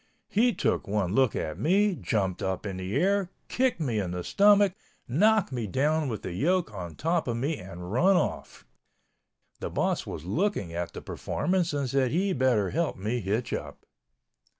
[0.29, 4.23] He took one look at me, jumped up in the air, kicked me in the
[4.23, 4.73] stomach,
[5.07, 8.65] knocked me down with the yoke on top of me and run off.
[9.59, 13.85] The boss was looking at the performance and said he better help me hitch up.